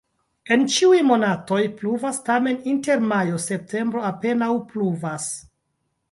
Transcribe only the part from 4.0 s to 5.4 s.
apenaŭ pluvas.